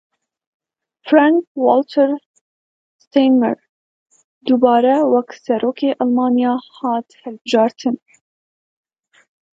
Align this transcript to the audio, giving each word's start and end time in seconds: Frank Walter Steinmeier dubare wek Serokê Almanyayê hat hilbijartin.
Frank 1.07 1.45
Walter 1.65 2.09
Steinmeier 3.03 3.59
dubare 4.47 4.95
wek 5.13 5.29
Serokê 5.43 5.89
Almanyayê 6.03 6.65
hat 6.77 7.07
hilbijartin. 7.21 7.95